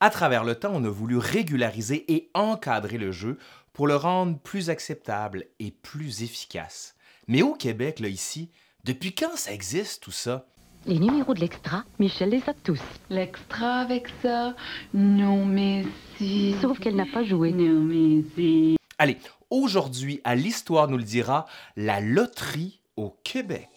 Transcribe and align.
À 0.00 0.10
travers 0.10 0.44
le 0.44 0.54
temps, 0.54 0.70
on 0.72 0.84
a 0.84 0.88
voulu 0.88 1.16
régulariser 1.18 2.04
et 2.12 2.30
encadrer 2.32 2.98
le 2.98 3.10
jeu 3.10 3.36
pour 3.72 3.88
le 3.88 3.96
rendre 3.96 4.38
plus 4.38 4.70
acceptable 4.70 5.46
et 5.58 5.72
plus 5.72 6.22
efficace. 6.22 6.94
Mais 7.26 7.42
au 7.42 7.52
Québec, 7.54 7.98
là, 7.98 8.06
ici, 8.06 8.48
depuis 8.84 9.12
quand 9.12 9.36
ça 9.36 9.52
existe 9.52 10.04
tout 10.04 10.12
ça? 10.12 10.46
Les 10.86 11.00
numéros 11.00 11.34
de 11.34 11.40
l'extra, 11.40 11.82
Michel 11.98 12.30
les 12.30 12.48
a 12.48 12.54
tous. 12.54 12.80
L'extra 13.10 13.80
avec 13.80 14.06
ça, 14.22 14.54
non 14.94 15.44
mais 15.44 15.84
si. 16.16 16.54
Sauf 16.62 16.78
qu'elle 16.78 16.94
n'a 16.94 17.06
pas 17.12 17.24
joué. 17.24 17.50
Non 17.50 17.80
mais 17.80 18.22
si. 18.36 18.76
Allez, 18.98 19.18
aujourd'hui, 19.50 20.20
à 20.22 20.36
l'Histoire 20.36 20.86
nous 20.86 20.96
le 20.96 21.02
dira, 21.02 21.46
la 21.76 22.00
loterie 22.00 22.80
au 22.96 23.16
Québec. 23.24 23.68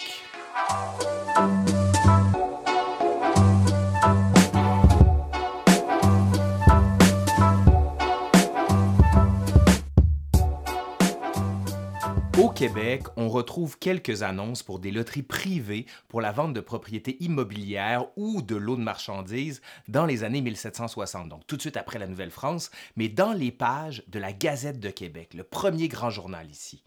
Québec, 12.61 13.05
on 13.17 13.27
retrouve 13.27 13.79
quelques 13.79 14.21
annonces 14.21 14.61
pour 14.61 14.77
des 14.77 14.91
loteries 14.91 15.23
privées 15.23 15.88
pour 16.07 16.21
la 16.21 16.31
vente 16.31 16.53
de 16.53 16.59
propriétés 16.59 17.17
immobilières 17.19 18.05
ou 18.17 18.43
de 18.43 18.55
lots 18.55 18.75
de 18.75 18.83
marchandises 18.83 19.63
dans 19.88 20.05
les 20.05 20.23
années 20.23 20.41
1760, 20.41 21.27
donc 21.27 21.47
tout 21.47 21.55
de 21.57 21.61
suite 21.61 21.75
après 21.75 21.97
la 21.97 22.05
Nouvelle-France, 22.05 22.69
mais 22.95 23.09
dans 23.09 23.33
les 23.33 23.52
pages 23.52 24.03
de 24.09 24.19
la 24.19 24.31
Gazette 24.31 24.79
de 24.79 24.91
Québec, 24.91 25.33
le 25.33 25.43
premier 25.43 25.88
grand 25.88 26.11
journal 26.11 26.47
ici. 26.52 26.83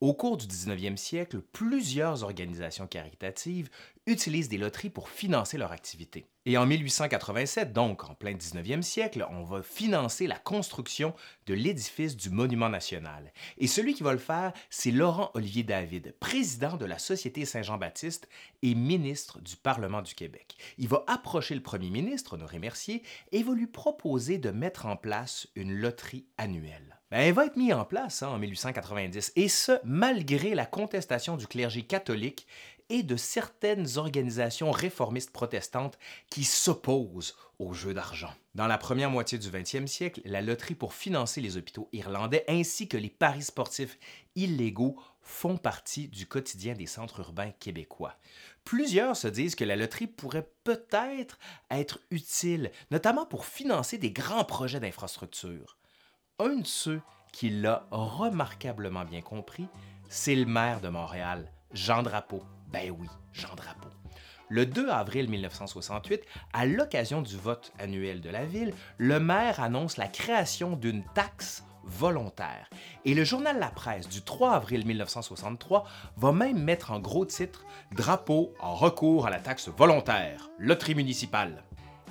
Au 0.00 0.14
cours 0.14 0.36
du 0.36 0.46
19e 0.46 0.96
siècle, 0.96 1.42
plusieurs 1.52 2.24
organisations 2.24 2.88
caritatives 2.88 3.70
utilisent 4.08 4.48
des 4.48 4.58
loteries 4.58 4.90
pour 4.90 5.08
financer 5.08 5.58
leur 5.58 5.70
activité. 5.70 6.26
Et 6.46 6.58
en 6.58 6.66
1887, 6.66 7.72
donc 7.72 8.04
en 8.04 8.14
plein 8.14 8.34
19e 8.34 8.82
siècle, 8.82 9.26
on 9.30 9.44
va 9.44 9.62
financer 9.62 10.26
la 10.26 10.38
construction 10.38 11.14
de 11.46 11.54
l'édifice 11.54 12.18
du 12.18 12.28
Monument 12.28 12.68
national. 12.68 13.32
Et 13.56 13.66
celui 13.66 13.94
qui 13.94 14.02
va 14.02 14.12
le 14.12 14.18
faire, 14.18 14.52
c'est 14.68 14.90
Laurent 14.90 15.30
Olivier 15.32 15.62
David, 15.62 16.14
président 16.20 16.76
de 16.76 16.84
la 16.84 16.98
Société 16.98 17.46
Saint-Jean-Baptiste 17.46 18.28
et 18.60 18.74
ministre 18.74 19.40
du 19.40 19.56
Parlement 19.56 20.02
du 20.02 20.14
Québec. 20.14 20.58
Il 20.76 20.88
va 20.88 21.02
approcher 21.06 21.54
le 21.54 21.62
premier 21.62 21.88
ministre, 21.88 22.34
Honoré 22.34 22.58
Mercier, 22.58 23.02
et 23.32 23.42
va 23.42 23.54
lui 23.54 23.66
proposer 23.66 24.36
de 24.36 24.50
mettre 24.50 24.84
en 24.84 24.96
place 24.96 25.48
une 25.54 25.72
loterie 25.72 26.26
annuelle. 26.36 26.98
Ben, 27.10 27.20
elle 27.20 27.34
va 27.34 27.46
être 27.46 27.56
mise 27.56 27.72
en 27.72 27.84
place 27.84 28.22
hein, 28.22 28.28
en 28.28 28.38
1890, 28.38 29.32
et 29.36 29.48
ce, 29.48 29.72
malgré 29.84 30.54
la 30.54 30.66
contestation 30.66 31.36
du 31.36 31.46
clergé 31.46 31.82
catholique 31.82 32.46
et 32.90 33.02
de 33.02 33.16
certaines 33.16 33.98
organisations 33.98 34.70
réformistes 34.70 35.30
protestantes 35.30 35.98
qui 36.30 36.44
s'opposent 36.44 37.34
au 37.58 37.72
jeu 37.72 37.94
d'argent. 37.94 38.32
Dans 38.54 38.66
la 38.66 38.78
première 38.78 39.10
moitié 39.10 39.38
du 39.38 39.48
20e 39.48 39.86
siècle, 39.86 40.20
la 40.24 40.42
loterie 40.42 40.74
pour 40.74 40.94
financer 40.94 41.40
les 41.40 41.56
hôpitaux 41.56 41.88
irlandais 41.92 42.44
ainsi 42.48 42.88
que 42.88 42.96
les 42.96 43.10
paris 43.10 43.42
sportifs 43.42 43.98
illégaux 44.36 44.96
font 45.22 45.56
partie 45.56 46.08
du 46.08 46.26
quotidien 46.26 46.74
des 46.74 46.86
centres 46.86 47.20
urbains 47.20 47.52
québécois. 47.52 48.16
Plusieurs 48.64 49.16
se 49.16 49.28
disent 49.28 49.54
que 49.54 49.64
la 49.64 49.76
loterie 49.76 50.06
pourrait 50.06 50.48
peut-être 50.64 51.38
être 51.70 51.98
utile, 52.10 52.70
notamment 52.90 53.24
pour 53.24 53.46
financer 53.46 53.98
des 53.98 54.10
grands 54.10 54.44
projets 54.44 54.80
d'infrastructure. 54.80 55.78
Un 56.38 56.56
de 56.56 56.66
ceux 56.66 57.00
qui 57.32 57.50
l'a 57.50 57.86
remarquablement 57.90 59.04
bien 59.04 59.22
compris, 59.22 59.66
c'est 60.08 60.34
le 60.34 60.46
maire 60.46 60.80
de 60.80 60.88
Montréal, 60.88 61.50
Jean 61.72 62.02
Drapeau. 62.02 62.42
Ben 62.74 62.90
oui, 62.90 63.06
Jean 63.32 63.54
Drapeau. 63.54 63.88
Le 64.48 64.66
2 64.66 64.88
avril 64.88 65.30
1968, 65.30 66.22
à 66.52 66.66
l'occasion 66.66 67.22
du 67.22 67.36
vote 67.36 67.72
annuel 67.78 68.20
de 68.20 68.28
la 68.30 68.44
ville, 68.44 68.74
le 68.98 69.20
maire 69.20 69.60
annonce 69.60 69.96
la 69.96 70.08
création 70.08 70.74
d'une 70.74 71.04
taxe 71.14 71.62
volontaire. 71.84 72.68
Et 73.04 73.14
le 73.14 73.22
journal 73.22 73.60
La 73.60 73.70
Presse 73.70 74.08
du 74.08 74.22
3 74.22 74.54
avril 74.54 74.84
1963 74.86 75.84
va 76.16 76.32
même 76.32 76.58
mettre 76.58 76.90
en 76.90 76.98
gros 76.98 77.24
titre 77.24 77.64
Drapeau 77.92 78.52
en 78.58 78.74
recours 78.74 79.28
à 79.28 79.30
la 79.30 79.38
taxe 79.38 79.68
volontaire, 79.68 80.50
loterie 80.58 80.96
municipale. 80.96 81.62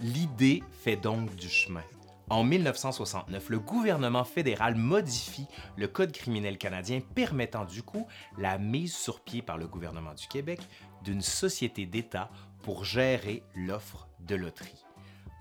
L'idée 0.01 0.63
fait 0.81 0.95
donc 0.95 1.35
du 1.35 1.49
chemin. 1.49 1.83
En 2.33 2.43
1969, 2.43 3.49
le 3.49 3.59
gouvernement 3.59 4.23
fédéral 4.23 4.73
modifie 4.73 5.45
le 5.77 5.87
Code 5.87 6.11
criminel 6.11 6.57
canadien 6.57 6.99
permettant 7.13 7.63
du 7.63 7.83
coup 7.83 8.07
la 8.39 8.57
mise 8.57 8.95
sur 8.95 9.19
pied 9.19 9.43
par 9.43 9.59
le 9.59 9.67
gouvernement 9.67 10.15
du 10.15 10.25
Québec 10.27 10.59
d'une 11.03 11.21
société 11.21 11.85
d'État 11.85 12.31
pour 12.63 12.85
gérer 12.85 13.43
l'offre 13.53 14.07
de 14.21 14.33
loterie. 14.33 14.83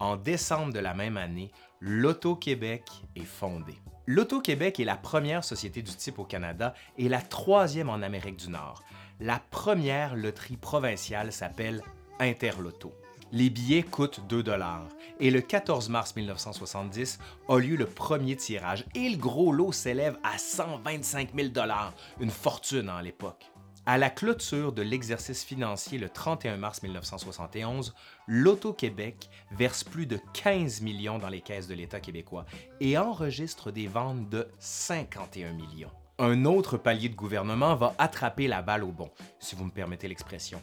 En 0.01 0.17
décembre 0.17 0.75
de 0.75 0.81
la 0.81 0.93
même 0.93 1.17
année, 1.17 1.51
l'Auto-Québec 1.81 2.85
est 3.17 3.25
fondé. 3.25 3.73
L'Auto-Québec 4.07 4.79
est 4.79 4.85
la 4.85 4.99
première 4.99 5.45
société 5.45 5.81
du 5.81 5.97
type 5.97 6.19
au 6.19 6.25
Canada 6.25 6.75
et 6.99 7.09
la 7.09 7.23
troisième 7.23 7.89
en 7.89 8.03
Amérique 8.03 8.37
du 8.37 8.51
Nord. 8.51 8.85
La 9.19 9.41
première 9.51 10.15
loterie 10.15 10.59
provinciale 10.59 11.33
s'appelle 11.33 11.83
Interloto. 12.21 12.93
Les 13.35 13.49
billets 13.49 13.83
coûtent 13.83 14.21
2 14.29 14.43
dollars 14.43 14.87
et 15.19 15.31
le 15.31 15.41
14 15.41 15.89
mars 15.89 16.15
1970 16.15 17.19
a 17.49 17.59
lieu 17.59 17.77
le 17.77 17.87
premier 17.87 18.37
tirage 18.37 18.85
et 18.95 19.09
le 19.09 19.17
gros 19.17 19.53
lot 19.53 19.73
s'élève 19.73 20.19
à 20.23 20.37
125 20.37 21.31
000 21.35 21.49
dollars, 21.49 21.95
une 22.21 22.29
fortune 22.31 22.91
à 22.91 23.01
l'époque. 23.01 23.51
À 23.87 23.97
la 23.97 24.11
clôture 24.11 24.75
de 24.75 24.83
l'exercice 24.83 25.45
financier 25.45 25.97
le 25.97 26.11
31 26.11 26.59
mars 26.59 26.83
1971, 26.83 27.95
l'Auto-Québec 28.27 29.31
verse 29.51 29.83
plus 29.83 30.05
de 30.07 30.21
15 30.35 30.83
millions 30.83 31.19
dans 31.19 31.31
les 31.31 31.41
caisses 31.41 31.69
de 31.69 31.75
l'État 31.75 32.01
québécois 32.01 32.45
et 32.81 32.99
enregistre 32.99 33.71
des 33.71 33.87
ventes 33.87 34.29
de 34.29 34.47
51 34.59 35.55
millions. 35.55 35.91
Un 36.19 36.45
autre 36.45 36.77
palier 36.77 37.09
de 37.09 37.17
gouvernement 37.17 37.75
va 37.77 37.95
attraper 37.97 38.47
la 38.47 38.61
balle 38.61 38.85
au 38.85 38.93
bon, 38.93 39.11
si 39.41 39.57
vous 39.57 39.65
me 39.65 39.71
permettez 39.71 40.07
l'expression. 40.07 40.63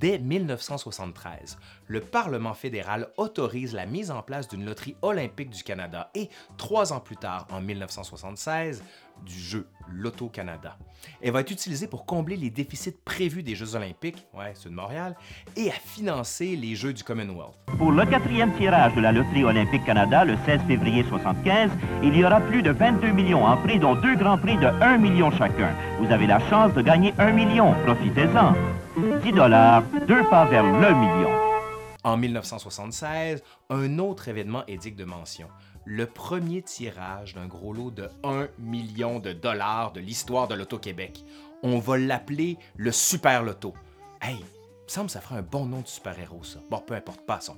Dès 0.00 0.18
1973, 0.18 1.56
le 1.86 2.00
Parlement 2.00 2.54
fédéral 2.54 3.08
autorise 3.16 3.74
la 3.74 3.86
mise 3.86 4.10
en 4.10 4.22
place 4.22 4.48
d'une 4.48 4.64
loterie 4.64 4.96
olympique 5.02 5.50
du 5.50 5.62
Canada 5.62 6.10
et, 6.16 6.30
trois 6.56 6.92
ans 6.92 6.98
plus 6.98 7.16
tard, 7.16 7.46
en 7.50 7.60
1976, 7.60 8.82
du 9.24 9.38
jeu 9.38 9.68
Loto 9.88 10.28
Canada. 10.28 10.76
Elle 11.22 11.30
va 11.30 11.40
être 11.40 11.52
utilisée 11.52 11.86
pour 11.86 12.06
combler 12.06 12.36
les 12.36 12.50
déficits 12.50 12.96
prévus 13.04 13.44
des 13.44 13.54
Jeux 13.54 13.76
olympiques, 13.76 14.26
ouais, 14.34 14.52
ceux 14.54 14.70
de 14.70 14.74
Montréal, 14.74 15.14
et 15.56 15.70
à 15.70 15.74
financer 15.74 16.56
les 16.56 16.74
Jeux 16.74 16.92
du 16.92 17.04
Commonwealth. 17.04 17.54
Pour 17.78 17.92
le 17.92 18.04
quatrième 18.04 18.52
tirage 18.56 18.94
de 18.96 19.00
la 19.00 19.12
Loterie 19.12 19.44
olympique 19.44 19.84
Canada, 19.84 20.24
le 20.24 20.36
16 20.44 20.62
février 20.66 21.04
1975, 21.04 21.70
il 22.02 22.16
y 22.16 22.24
aura 22.24 22.40
plus 22.40 22.62
de 22.62 22.72
22 22.72 23.12
millions 23.12 23.44
en 23.44 23.56
prix, 23.58 23.78
dont 23.78 23.94
deux 23.94 24.16
grands 24.16 24.38
prix 24.38 24.56
de 24.56 24.66
1 24.66 24.98
million 24.98 25.30
chacun. 25.30 25.72
Vous 26.00 26.10
avez 26.10 26.26
la 26.26 26.40
chance 26.50 26.74
de 26.74 26.82
gagner 26.82 27.14
1 27.18 27.30
million. 27.30 27.74
Profitez-en. 27.84 28.54
10 28.96 29.32
dollars, 29.32 29.82
deux 30.06 30.22
pas 30.30 30.44
vers 30.44 30.62
le 30.62 30.94
million. 30.94 31.30
En 32.04 32.16
1976, 32.16 33.42
un 33.70 33.98
autre 33.98 34.28
événement 34.28 34.64
est 34.68 34.76
digne 34.76 34.94
de 34.94 35.04
mention. 35.04 35.48
Le 35.84 36.06
premier 36.06 36.62
tirage 36.62 37.34
d'un 37.34 37.46
gros 37.46 37.72
lot 37.72 37.90
de 37.90 38.08
1 38.22 38.46
million 38.60 39.18
de 39.18 39.32
dollars 39.32 39.92
de 39.92 40.00
l'histoire 40.00 40.46
de 40.46 40.54
l'Auto-Québec. 40.54 41.24
On 41.64 41.80
va 41.80 41.98
l'appeler 41.98 42.56
le 42.76 42.92
Super 42.92 43.42
Loto. 43.42 43.74
Hey, 44.22 44.36
il 44.36 44.42
me 44.42 44.88
semble 44.88 45.06
que 45.06 45.12
ça 45.12 45.20
ferait 45.20 45.38
un 45.38 45.42
bon 45.42 45.66
nom 45.66 45.80
de 45.80 45.88
super-héros, 45.88 46.44
ça. 46.44 46.60
Bon, 46.70 46.78
peu 46.78 46.94
importe, 46.94 47.26
passons. 47.26 47.56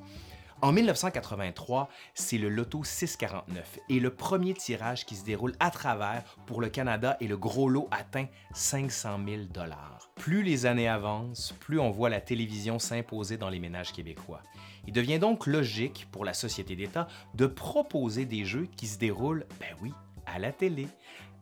En 0.63 0.73
1983, 0.73 1.91
c'est 2.15 2.39
le 2.39 2.49
Loto 2.49 2.83
649 2.83 3.79
et 3.91 4.01
le 4.01 4.09
premier 4.09 4.55
tirage 4.55 5.05
qui 5.05 5.15
se 5.15 5.25
déroule 5.25 5.53
à 5.61 5.71
travers 5.71 6.23
pour 6.47 6.63
le 6.63 6.71
Canada 6.71 7.19
et 7.21 7.27
le 7.27 7.37
gros 7.37 7.69
lot 7.69 7.89
atteint 7.91 8.27
500 8.55 9.21
000 9.29 9.43
dollars. 9.53 10.09
Plus 10.15 10.43
les 10.43 10.65
années 10.65 10.89
avancent, 10.89 11.55
plus 11.61 11.79
on 11.79 11.91
voit 11.91 12.09
la 12.09 12.23
télévision 12.23 12.79
s'imposer 12.79 13.37
dans 13.37 13.51
les 13.51 13.61
ménages 13.61 13.93
québécois. 13.93 14.41
Il 14.87 14.95
devient 14.95 15.19
donc 15.19 15.47
logique 15.47 16.09
pour 16.11 16.25
la 16.25 16.33
société 16.33 16.75
d'État 16.75 17.07
de 17.35 17.47
proposer 17.47 18.25
des 18.25 18.47
jeux 18.47 18.67
qui 18.79 18.87
se 18.87 18.99
déroulent, 18.99 19.45
ben 19.61 19.77
oui, 19.83 19.93
à 20.25 20.39
la 20.39 20.53
télé. 20.53 20.89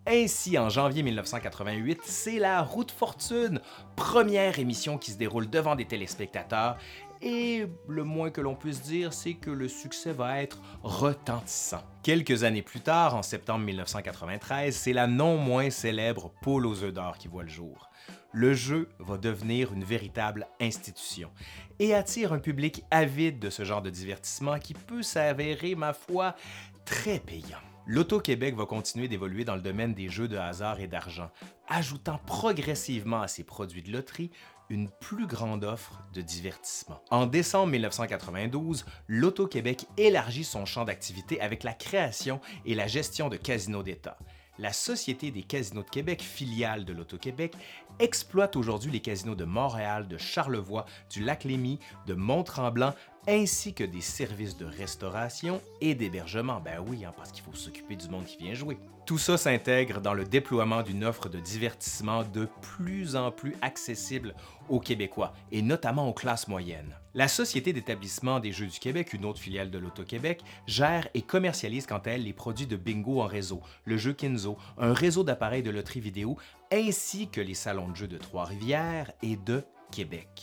Ainsi, 0.07 0.59
en 0.59 0.69
janvier 0.69 1.03
1988, 1.03 2.01
c'est 2.05 2.39
la 2.39 2.63
Route 2.63 2.91
Fortune, 2.91 3.61
première 3.97 4.59
émission 4.59 4.99
qui 4.99 5.13
se 5.13 5.17
déroule 5.17 5.49
devant 5.49 5.77
des 5.77 5.87
téléspectateurs 5.87 6.77
et 7.25 7.67
le 7.89 8.05
moins 8.05 8.31
que 8.31 8.43
l'on 8.43 8.55
puisse 8.55 8.83
dire, 8.83 9.15
c'est 9.15 9.33
que 9.33 9.51
le 9.51 9.67
succès 9.67 10.13
va 10.13 10.43
être 10.43 10.61
retentissant. 10.83 11.83
Quelques 12.03 12.45
années 12.45 12.63
plus 12.63 12.81
tard, 12.81 13.17
en 13.17 13.23
septembre 13.23 13.65
1993, 13.65 14.77
c'est 14.77 14.93
la 14.93 15.07
non 15.07 15.39
moins 15.39 15.71
célèbre 15.71 16.31
Poule 16.43 16.67
aux 16.67 16.85
œufs 16.85 16.93
d'or 16.93 17.17
qui 17.17 17.29
voit 17.29 17.43
le 17.43 17.49
jour. 17.49 17.89
Le 18.33 18.53
jeu 18.53 18.91
va 18.99 19.17
devenir 19.17 19.73
une 19.73 19.85
véritable 19.85 20.47
institution 20.61 21.31
et 21.79 21.95
attire 21.95 22.35
un 22.35 22.39
public 22.39 22.85
avide 22.91 23.39
de 23.39 23.49
ce 23.49 23.65
genre 23.65 23.81
de 23.81 23.91
divertissement 23.91 24.59
qui 24.59 24.75
peut 24.75 25.03
s'avérer, 25.03 25.75
ma 25.75 25.95
foi, 25.95 26.37
très 26.85 27.21
payant. 27.21 27.59
l'Auto-Québec 27.87 28.55
va 28.55 28.67
continuer 28.67 29.09
d'évoluer 29.09 29.45
dans 29.45 29.57
le 29.57 29.63
domaine 29.63 29.95
des 29.95 30.09
jeux 30.09 30.29
de 30.29 30.37
hasard 30.37 30.81
et 30.81 30.87
d'argent, 30.89 31.31
ajoutant 31.69 32.19
progressivement 32.27 33.23
à 33.23 33.29
ses 33.29 33.45
produits 33.45 33.83
de 33.83 33.93
loterie 33.93 34.31
une 34.71 34.89
plus 34.89 35.27
grande 35.27 35.65
offre 35.65 36.03
de 36.13 36.21
divertissement. 36.21 37.03
En 37.11 37.27
décembre 37.27 37.73
1992, 37.73 38.85
l'Auto-Québec 39.09 39.87
élargit 39.97 40.45
son 40.45 40.67
champ 40.67 40.85
d'activité 40.85 41.41
avec 41.41 41.63
la 41.63 41.75
création 41.75 42.41
et 42.65 42.75
la 42.75 42.87
gestion 42.87 43.29
de 43.29 43.37
casinos 43.37 43.83
d'État. 43.83 44.19
La 44.59 44.73
Société 44.73 45.33
des 45.33 45.43
casinos 45.43 45.83
de 45.83 45.91
Québec, 45.91 46.23
filiale 46.23 46.85
de 46.85 46.93
l'Auto-Québec, 46.93 47.55
exploite 47.99 48.55
aujourd'hui 48.55 48.93
les 48.93 49.01
casinos 49.01 49.35
de 49.35 49.45
Montréal, 49.45 50.07
de 50.07 50.17
Charlevoix, 50.17 50.87
du 51.11 51.25
Lac-Lémy, 51.25 51.81
de 52.07 52.15
Mont-Tremblant, 52.15 52.95
ainsi 53.27 53.75
que 53.75 53.85
des 53.85 54.01
services 54.01 54.57
de 54.57 54.67
restauration 54.67 55.61
et 55.81 55.95
d'hébergement. 55.95 56.61
Ben 56.61 56.79
oui, 56.87 57.05
hein, 57.05 57.13
parce 57.17 57.33
qu'il 57.33 57.43
faut 57.43 57.55
s'occuper 57.55 57.97
du 57.97 58.09
monde 58.09 58.25
qui 58.25 58.37
vient 58.37 58.55
jouer. 58.55 58.79
Tout 59.07 59.19
ça 59.19 59.37
s'intègre 59.37 60.01
dans 60.01 60.15
le 60.15 60.25
déploiement 60.25 60.83
d'une 60.83 61.05
offre 61.05 61.29
de 61.29 61.39
divertissement 61.39 62.23
de 62.23 62.49
plus 62.63 63.17
en 63.17 63.31
plus 63.31 63.55
accessible 63.61 64.35
aux 64.71 64.81
Québécois, 64.81 65.35
et 65.53 65.61
notamment 65.61 66.09
aux 66.09 66.15
classes 66.15 66.49
moyennes. 66.49 66.97
La 67.13 67.29
Société 67.29 67.75
d'établissement 67.75 68.41
des 68.41 68.51
Jeux 68.51 68.67
du 68.67 68.79
Québec, 68.79 69.13
une 69.13 69.27
autre 69.27 69.39
filiale 69.39 69.71
de 69.71 69.79
l'Auto-Québec, 69.79 70.43
gère 70.67 71.07
et 71.13 71.21
commercialise 71.21 71.87
quant 71.87 71.99
à 71.99 72.13
elle 72.13 72.25
les 72.25 72.33
produits 72.33 72.67
de 72.67 72.77
bingo 72.77 73.21
en 73.21 73.27
réseau, 73.27 73.61
le 73.85 73.99
jeu 73.99 74.15
Kinzo, 74.15 74.57
un 74.79 74.95
réseau 74.95 75.23
d'appareils 75.23 75.63
de 75.63 75.71
loterie 75.71 76.01
vidéo, 76.01 76.39
ainsi 76.73 77.29
que 77.29 77.43
les 77.43 77.55
salons 77.55 77.89
de 77.89 77.97
jeux 77.97 78.09
de 78.09 78.17
Trois-Rivières 78.17 79.13
et 79.23 79.37
de 79.37 79.63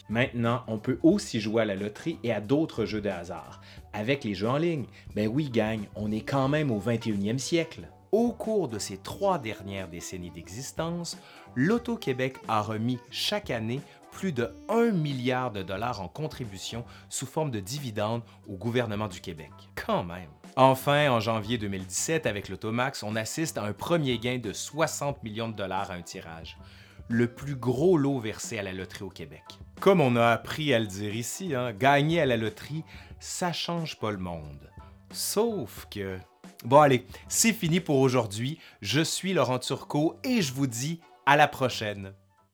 Maintenant, 0.09 0.63
on 0.67 0.77
peut 0.77 0.99
aussi 1.03 1.39
jouer 1.39 1.63
à 1.63 1.65
la 1.65 1.75
loterie 1.75 2.19
et 2.23 2.31
à 2.31 2.41
d'autres 2.41 2.85
jeux 2.85 3.01
de 3.01 3.09
hasard. 3.09 3.61
Avec 3.93 4.23
les 4.23 4.33
jeux 4.33 4.49
en 4.49 4.57
ligne, 4.57 4.85
ben 5.15 5.27
oui, 5.27 5.49
gang, 5.49 5.81
on 5.95 6.11
est 6.11 6.21
quand 6.21 6.47
même 6.47 6.71
au 6.71 6.79
21e 6.79 7.37
siècle. 7.37 7.87
Au 8.11 8.31
cours 8.31 8.67
de 8.67 8.77
ces 8.77 8.97
trois 8.97 9.39
dernières 9.39 9.87
décennies 9.87 10.31
d'existence, 10.31 11.17
l'Auto-Québec 11.55 12.37
a 12.47 12.61
remis 12.61 12.99
chaque 13.09 13.49
année 13.49 13.79
plus 14.11 14.33
de 14.33 14.53
1 14.67 14.91
milliard 14.91 15.51
de 15.51 15.63
dollars 15.63 16.01
en 16.01 16.09
contribution 16.09 16.83
sous 17.09 17.25
forme 17.25 17.51
de 17.51 17.61
dividendes 17.61 18.23
au 18.49 18.55
gouvernement 18.57 19.07
du 19.07 19.21
Québec. 19.21 19.51
Quand 19.75 20.03
même. 20.03 20.27
Enfin, 20.57 21.09
en 21.09 21.21
janvier 21.21 21.57
2017, 21.57 22.25
avec 22.25 22.49
l'Automax, 22.49 23.03
on 23.03 23.15
assiste 23.15 23.57
à 23.57 23.63
un 23.63 23.71
premier 23.71 24.19
gain 24.19 24.37
de 24.37 24.51
60 24.51 25.23
millions 25.23 25.47
de 25.47 25.55
dollars 25.55 25.91
à 25.91 25.93
un 25.93 26.01
tirage, 26.01 26.57
le 27.11 27.27
plus 27.27 27.55
gros 27.55 27.97
lot 27.97 28.19
versé 28.19 28.57
à 28.57 28.63
la 28.63 28.71
loterie 28.71 29.03
au 29.03 29.09
Québec. 29.09 29.43
Comme 29.79 30.01
on 30.01 30.15
a 30.15 30.27
appris 30.27 30.73
à 30.73 30.79
le 30.79 30.87
dire 30.87 31.15
ici, 31.15 31.53
hein, 31.53 31.73
gagner 31.73 32.21
à 32.21 32.25
la 32.25 32.37
loterie, 32.37 32.83
ça 33.19 33.51
change 33.51 33.99
pas 33.99 34.11
le 34.11 34.17
monde. 34.17 34.69
Sauf 35.11 35.87
que... 35.91 36.17
Bon 36.63 36.79
allez, 36.79 37.05
c'est 37.27 37.53
fini 37.53 37.79
pour 37.79 37.99
aujourd'hui. 37.99 38.59
Je 38.81 39.01
suis 39.01 39.33
Laurent 39.33 39.59
Turcot 39.59 40.15
et 40.23 40.41
je 40.41 40.53
vous 40.53 40.67
dis 40.67 41.01
à 41.25 41.35
la 41.35 41.47
prochaine. 41.47 42.13